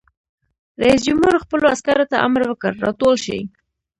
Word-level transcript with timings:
رئیس 0.81 1.01
جمهور 1.07 1.33
خپلو 1.43 1.65
عسکرو 1.73 2.05
ته 2.11 2.17
امر 2.25 2.41
وکړ؛ 2.47 2.73
راټول 2.85 3.15
شئ! 3.25 3.41